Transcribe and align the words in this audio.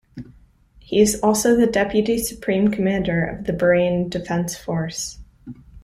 He 0.79 0.99
is 0.99 1.19
also 1.21 1.55
the 1.55 1.67
deputy 1.67 2.17
Supreme 2.17 2.71
Commander 2.71 3.23
of 3.23 3.45
the 3.45 3.53
Bahrain 3.53 4.09
Defense 4.09 4.57
Force. 4.57 5.19